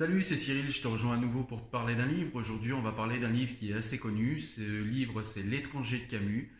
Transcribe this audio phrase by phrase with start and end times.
[0.00, 2.34] Salut, c'est Cyril, je te rejoins à nouveau pour te parler d'un livre.
[2.34, 4.40] Aujourd'hui, on va parler d'un livre qui est assez connu.
[4.40, 6.50] Ce livre, c'est L'étranger de Camus.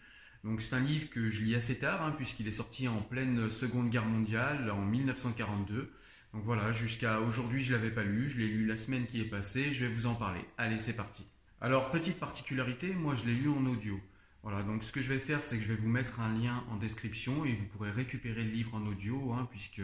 [0.44, 3.48] Donc, c'est un livre que je lis assez tard, hein, puisqu'il est sorti en pleine
[3.48, 5.90] Seconde Guerre mondiale, en 1942.
[6.34, 8.28] Donc voilà, jusqu'à aujourd'hui, je l'avais pas lu.
[8.28, 9.72] Je l'ai lu la semaine qui est passée.
[9.72, 10.42] Je vais vous en parler.
[10.58, 11.24] Allez, c'est parti.
[11.62, 13.98] Alors, petite particularité, moi, je l'ai lu en audio.
[14.42, 16.62] Voilà, donc ce que je vais faire, c'est que je vais vous mettre un lien
[16.68, 19.80] en description et vous pourrez récupérer le livre en audio, hein, puisque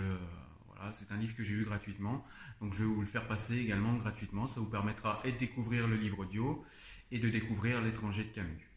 [0.94, 2.24] c'est un livre que j'ai eu gratuitement.
[2.60, 4.46] Donc je vais vous le faire passer également gratuitement.
[4.46, 6.64] Ça vous permettra et de découvrir le livre audio
[7.12, 8.70] et de découvrir L'étranger de Camus.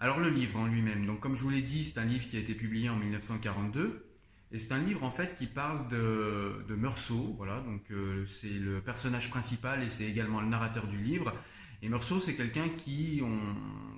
[0.00, 2.36] Alors le livre en lui-même, donc comme je vous l'ai dit, c'est un livre qui
[2.36, 4.04] a été publié en 1942.
[4.50, 8.80] Et c'est un livre en fait qui parle de, Meursault, voilà, donc euh, c'est le
[8.80, 11.34] personnage principal et c'est également le narrateur du livre.
[11.82, 13.38] Et Meursault, c'est quelqu'un qui, on,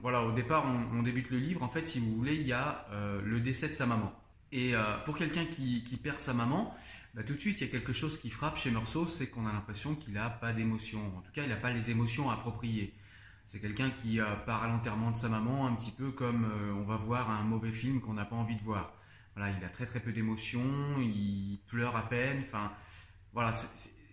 [0.02, 2.86] voilà, au départ, on, débute le livre, en fait, si vous voulez, il y a
[2.90, 4.12] euh, le décès de sa maman.
[4.52, 6.74] Et euh, pour quelqu'un qui, perd sa maman,
[7.14, 9.46] bah, tout de suite, il y a quelque chose qui frappe chez Meursault, c'est qu'on
[9.46, 11.00] a l'impression qu'il n'a pas d'émotion.
[11.16, 12.92] En tout cas, il n'a pas les émotions appropriées.
[13.46, 16.72] C'est quelqu'un qui euh, part à l'enterrement de sa maman un petit peu comme euh,
[16.72, 18.92] on va voir un mauvais film qu'on n'a pas envie de voir.
[19.36, 22.42] Voilà, il a très très peu d'émotions, il pleure à peine.
[22.46, 22.72] Enfin,
[23.32, 23.52] voilà,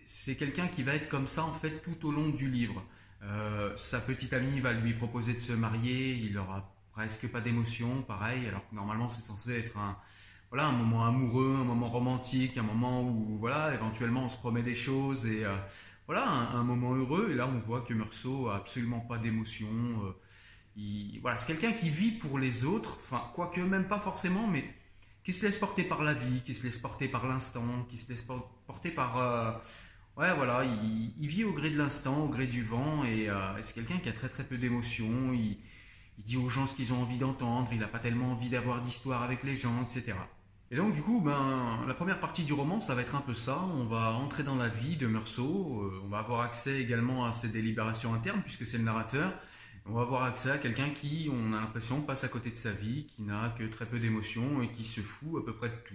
[0.06, 2.84] c'est quelqu'un qui va être comme ça en fait tout au long du livre.
[3.76, 8.46] Sa petite amie va lui proposer de se marier, il aura presque pas d'émotion, pareil,
[8.46, 9.96] alors que normalement c'est censé être un,
[10.50, 14.62] voilà, un moment amoureux, un moment romantique, un moment où voilà, éventuellement on se promet
[14.62, 15.54] des choses et euh,
[16.06, 17.28] voilà, un, moment heureux.
[17.30, 19.68] Et là, on voit que Meursault a absolument pas d'émotion.
[20.76, 24.64] Euh, voilà, c'est quelqu'un qui vit pour les autres, enfin, quoique même pas forcément, mais
[25.24, 28.10] qui se laisse porter par la vie, qui se laisse porter par l'instant, qui se
[28.10, 28.24] laisse
[28.66, 29.52] porter par euh,
[30.16, 33.28] ouais, voilà, il, vit au gré de l'instant, au gré du vent, et
[33.62, 35.32] c'est quelqu'un qui a très très peu d'émotion.
[35.34, 35.58] Il,
[36.18, 38.80] il dit aux gens ce qu'ils ont envie d'entendre, il n'a pas tellement envie d'avoir
[38.80, 40.16] d'histoire avec les gens, etc.
[40.70, 43.32] Et donc du coup, ben, la première partie du roman, ça va être un peu
[43.32, 43.58] ça.
[43.74, 47.32] On va entrer dans la vie de Meursault, euh, on va avoir accès également à
[47.32, 49.32] ses délibérations internes, puisque c'est le narrateur.
[49.86, 52.72] On va avoir accès à quelqu'un qui, on a l'impression, passe à côté de sa
[52.72, 55.76] vie, qui n'a que très peu d'émotions et qui se fout à peu près de
[55.86, 55.94] tout.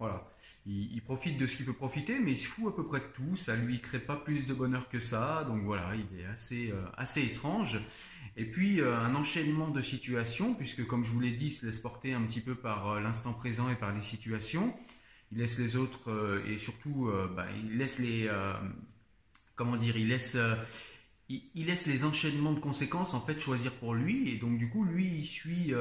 [0.00, 0.28] Voilà.
[0.66, 3.06] Il, profite de ce qu'il peut profiter, mais il se fout à peu près de
[3.14, 3.36] tout.
[3.36, 5.44] Ça lui crée pas plus de bonheur que ça.
[5.44, 7.78] Donc voilà, il est assez, euh, assez étrange.
[8.36, 11.66] Et puis euh, un enchaînement de situations, puisque comme je vous l'ai dit, il se
[11.66, 14.74] laisse porter un petit peu par euh, l'instant présent et par les situations.
[15.30, 18.30] Il laisse les autres et surtout, bah, il laisse les,
[19.56, 20.36] comment dire, il laisse
[21.30, 24.84] il, laisse les enchaînements de conséquences en fait choisir pour lui et donc du coup
[24.84, 25.72] lui il suit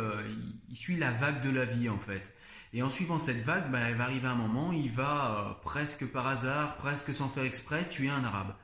[0.70, 2.34] il, suit la vague de la vie en fait
[2.74, 6.06] et en suivant cette vague, bah, il va arriver un moment, il va euh, presque
[6.06, 8.56] par hasard, presque sans faire exprès, tuer un arabe.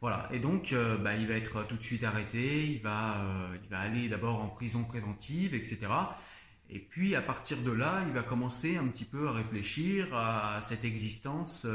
[0.00, 0.28] Voilà.
[0.32, 2.66] Et donc, euh, bah, il va être tout de suite arrêté.
[2.66, 5.80] Il va, euh, il va aller d'abord en prison préventive, etc.
[6.70, 10.60] Et puis, à partir de là, il va commencer un petit peu à réfléchir à
[10.62, 11.66] cette existence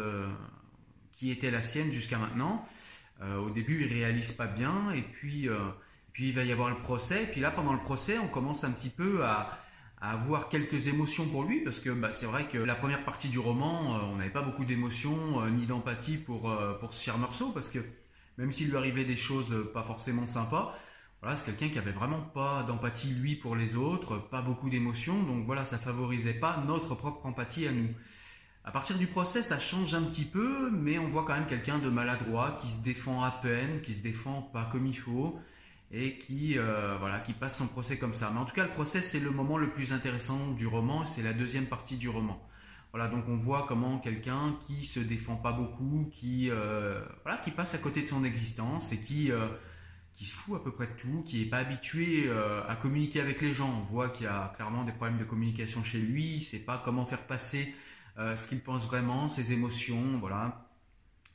[1.12, 2.66] qui était la sienne jusqu'à maintenant.
[3.22, 5.50] au début, il réalise pas bien, et puis,
[6.14, 7.24] puis il va y avoir le procès.
[7.24, 9.66] Et puis là, pendant le procès, on commence un petit peu à
[10.02, 13.30] à avoir quelques émotions pour lui, parce que bah, c'est vrai que la première partie
[13.30, 17.04] du roman, euh, on n'avait pas beaucoup d'émotions euh, ni d'empathie pour, euh, pour ce
[17.04, 17.80] cher Meursault, parce que
[18.38, 20.78] même s'il lui arrivait des choses pas forcément sympas,
[21.22, 25.24] voilà, c'est quelqu'un qui avait vraiment pas d'empathie lui pour les autres, pas beaucoup d'émotions,
[25.24, 27.90] donc voilà, ça favorisait pas notre propre empathie à nous.
[28.64, 31.80] À partir du procès, ça change un petit peu, mais on voit quand même quelqu'un
[31.80, 35.40] de maladroit, qui se défend à peine, qui se défend pas comme il faut,
[35.92, 38.32] et qui euh, voilà qui passe son procès comme ça.
[38.34, 41.22] Mais en tout cas, le procès c'est le moment le plus intéressant du roman, c'est
[41.22, 42.42] la deuxième partie du roman.
[42.96, 47.52] Voilà, donc on voit comment quelqu'un qui se défend pas beaucoup, qui euh, voilà, qui
[47.52, 49.50] passe à côté de son existence et qui euh,
[50.16, 52.32] qui se fout à peu près de tout, qui est pas habitué
[52.70, 53.70] à communiquer avec les gens.
[53.70, 56.36] On voit qu'il y a clairement des problèmes de communication chez lui.
[56.36, 57.76] Il sait pas comment faire passer
[58.18, 60.66] ce qu'il pense vraiment, ses émotions, voilà.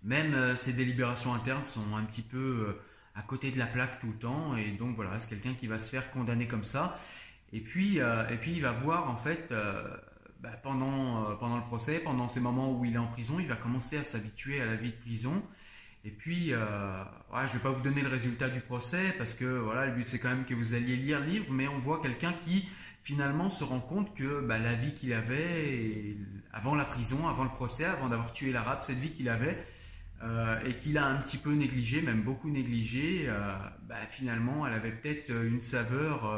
[0.03, 2.75] Même ses délibérations internes sont un petit peu
[3.15, 4.57] à côté de la plaque tout le temps.
[4.57, 6.99] Et donc voilà, c'est quelqu'un qui va se faire condamner comme ça.
[7.53, 9.97] Et puis, euh, et puis il va voir en fait, euh,
[10.43, 13.47] bah, pendant, euh, pendant le procès, pendant ces moments où il est en prison, il
[13.47, 15.43] va commencer à s'habituer à la vie de prison.
[16.05, 17.05] Et puis, euh,
[17.47, 20.19] je vais pas vous donner le résultat du procès parce que voilà, le but c'est
[20.19, 22.67] quand même que vous alliez lire le livre, mais on voit quelqu'un qui
[23.03, 26.17] finalement se rend compte que bah, la vie qu'il avait
[26.55, 29.63] avant la prison, avant le procès, avant d'avoir tué l'arabe, cette vie qu'il avait,
[30.23, 33.53] euh, et qu'il a un petit peu négligé, même beaucoup négligé, euh,
[33.83, 36.33] bah, finalement, elle avait peut-être une saveur,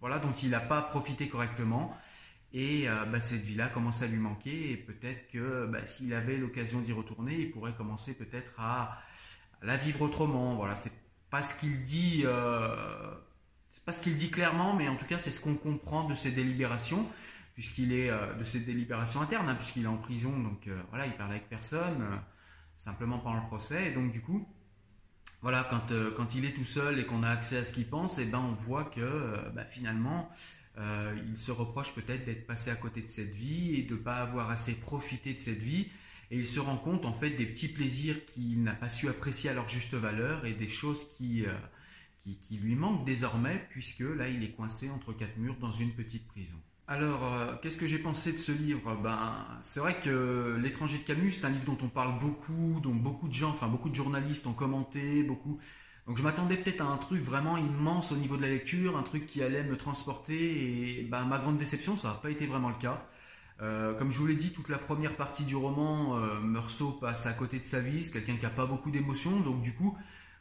[0.00, 1.96] voilà, dont il n'a pas profité correctement.
[2.52, 6.80] Et bah, cette vie-là commence à lui manquer, et peut-être que bah, s'il avait l'occasion
[6.80, 9.00] d'y retourner, il pourrait commencer peut-être à,
[9.62, 10.56] la vivre autrement.
[10.56, 10.92] Voilà, c'est
[11.30, 15.30] pas ce qu'il dit, c'est pas ce qu'il dit clairement, mais en tout cas, c'est
[15.30, 17.06] ce qu'on comprend de ses délibérations
[17.54, 21.32] puisqu'il est de ses délibérations internes, hein, puisqu'il est en prison, donc voilà, il parle
[21.32, 22.02] avec personne
[22.80, 23.88] simplement pendant le procès.
[23.88, 24.48] Et donc du coup,
[25.42, 28.18] voilà, quand, quand il est tout seul et qu'on a accès à ce qu'il pense,
[28.18, 30.30] et eh ben on voit que bah, finalement
[30.76, 34.16] il se reproche peut-être d'être passé à côté de cette vie et de ne pas
[34.16, 35.88] avoir assez profité de cette vie.
[36.30, 39.50] Et il se rend compte en fait des petits plaisirs qu'il n'a pas su apprécier
[39.50, 41.44] à leur juste valeur et des choses qui,
[42.22, 46.26] qui, lui manque désormais, puisque là, il est coincé entre quatre murs dans une petite
[46.28, 46.56] prison.
[46.86, 48.96] Alors, euh, qu'est-ce que j'ai pensé de ce livre?
[48.96, 52.94] Ben, c'est vrai que L'étranger de Camus, c'est un livre dont on parle beaucoup, dont
[52.94, 55.60] beaucoup de gens, enfin beaucoup de journalistes ont commenté, beaucoup.
[56.10, 59.04] Donc, je m'attendais peut-être à un truc vraiment immense au niveau de la lecture, un
[59.04, 62.68] truc qui allait me transporter, et ben, ma grande déception, ça n'a pas été vraiment
[62.68, 63.06] le cas.
[63.62, 67.26] Euh, comme je vous l'ai dit, toute la première partie du roman, euh, Meursault passe
[67.26, 69.96] à côté de sa vie, c'est quelqu'un qui n'a pas beaucoup d'émotions, donc du coup,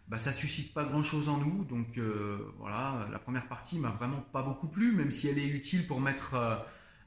[0.07, 1.63] bah, ça suscite pas grand chose en nous.
[1.65, 5.49] Donc euh, voilà, la première partie m'a vraiment pas beaucoup plu, même si elle est
[5.49, 6.31] utile pour mettre,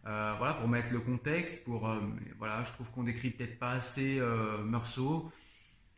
[0.05, 1.65] voilà, pour mettre le contexte.
[1.65, 1.93] Pour
[2.39, 4.21] voilà, je trouve qu'on décrit peut-être pas assez
[4.65, 5.33] Meursault.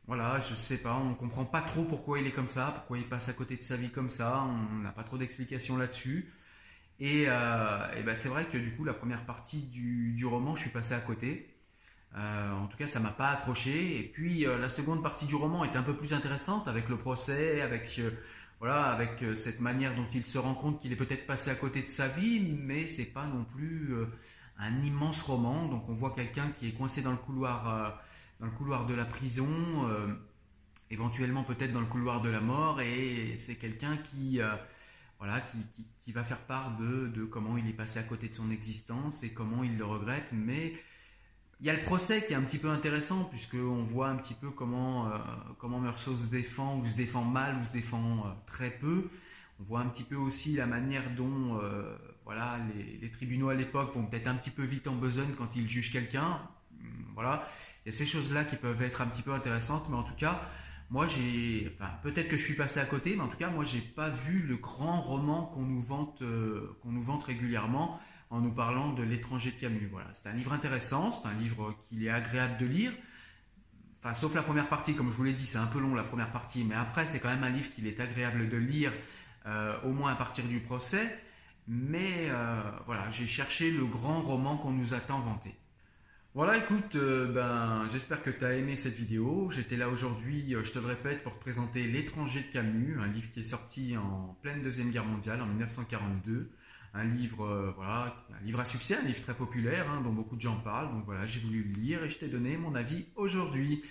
[0.06, 3.08] Voilà, je sais pas, on comprend pas trop pourquoi il est comme ça, pourquoi il
[3.08, 4.44] passe à côté de sa vie comme ça.
[4.44, 6.32] On n'a pas trop d'explications là-dessus.
[7.00, 10.70] Et, bah, c'est vrai que du coup, la première partie du, du roman, je suis
[10.70, 11.54] passé à côté.
[12.16, 13.98] Euh, en tout cas, ça m'a pas accroché.
[13.98, 16.96] Et puis euh, la seconde partie du roman est un peu plus intéressante avec le
[16.96, 18.10] procès, avec euh,
[18.60, 21.82] voilà, avec cette manière dont il se rend compte qu'il est peut-être passé à côté
[21.82, 23.94] de sa vie, mais c'est pas non plus
[24.58, 25.66] un immense roman.
[25.66, 28.00] Donc on voit quelqu'un qui est coincé dans le couloir,
[28.40, 29.46] dans le couloir de la prison,
[30.90, 34.40] éventuellement peut-être dans le couloir de la mort, et c'est quelqu'un qui
[35.18, 35.40] voilà,
[36.02, 39.30] qui, va faire part de, comment il est passé à côté de son existence et
[39.30, 40.74] comment il le regrette, mais
[41.60, 44.34] il y a le procès qui est un petit peu intéressant puisqu'on voit un petit
[44.34, 48.70] peu comment, euh, Meursault se défend ou se défend mal ou se défend euh, très
[48.70, 49.08] peu.
[49.60, 52.58] On voit un petit peu aussi la manière dont euh, voilà,
[53.00, 55.92] les, tribunaux à l'époque vont peut-être un petit peu vite en besogne quand ils jugent
[55.92, 56.40] quelqu'un.
[57.14, 57.48] Voilà,
[57.84, 60.14] il y a ces choses-là qui peuvent être un petit peu intéressantes, mais en tout
[60.16, 60.40] cas,
[60.90, 63.64] moi j'ai, enfin peut-être que je suis passé à côté, mais en tout cas moi
[63.64, 66.22] j'ai pas vu le grand roman qu'on nous vante,
[66.82, 68.00] qu'on nous vante régulièrement
[68.30, 69.88] en nous parlant de l'étranger de Camus.
[69.90, 72.92] Voilà, c'est un livre intéressant, c'est un livre qu'il est agréable de lire.
[74.00, 76.02] Enfin, sauf la première partie, comme je vous l'ai dit, c'est un peu long la
[76.02, 78.92] première partie, mais après c'est quand même un livre qu'il est agréable de lire,
[79.46, 81.18] euh, au moins à partir du procès.
[81.66, 85.54] Mais euh, voilà, j'ai cherché le grand roman qu'on nous a tant vanté.
[86.34, 89.50] Voilà, écoute, euh, ben, j'espère que tu as aimé cette vidéo.
[89.52, 93.30] J'étais là aujourd'hui, je te le répète, pour te présenter L'étranger de Camus, un livre
[93.32, 96.50] qui est sorti en pleine Deuxième Guerre mondiale, en 1942
[96.94, 100.36] un livre, euh, voilà, un livre à succès, un livre très populaire, hein, dont beaucoup
[100.36, 100.92] de gens parlent.
[100.92, 103.82] Donc voilà, j'ai voulu le lire et je t'ai donné mon avis aujourd'hui.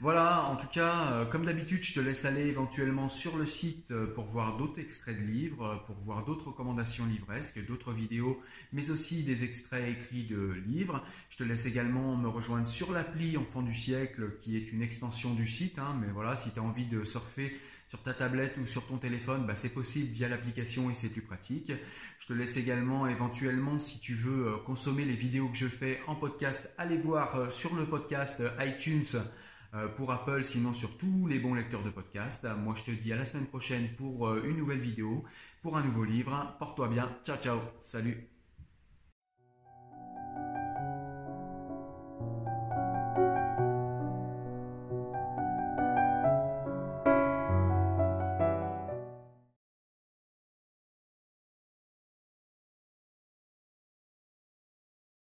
[0.00, 3.90] Voilà, en tout cas, euh, comme d'habitude, je te laisse aller éventuellement sur le site
[3.90, 8.40] euh, pour voir d'autres extraits de livres, pour voir d'autres recommandations livresques, d'autres vidéos,
[8.72, 11.04] mais aussi des extraits écrits de livres.
[11.30, 15.34] Je te laisse également me rejoindre sur l'appli Enfant du siècle, qui est une extension
[15.34, 15.80] du site.
[15.80, 17.56] Hein, mais voilà, si tu as envie de surfer
[17.92, 21.20] sur ta tablette ou sur ton téléphone, bah, c'est possible via l'application et c'est plus
[21.20, 21.70] pratique.
[22.20, 26.00] Je te laisse également éventuellement, si tu veux euh, consommer les vidéos que je fais
[26.06, 29.20] en podcast, aller voir euh, sur le podcast euh, iTunes
[29.96, 32.46] pour Apple, sinon sur tous les bons lecteurs de podcast.
[32.58, 35.24] Moi, je te dis à la semaine prochaine pour une nouvelle vidéo,
[35.62, 36.54] pour un nouveau livre.
[36.58, 37.10] Porte-toi bien.
[37.24, 37.58] Ciao, ciao.
[37.80, 38.31] Salut.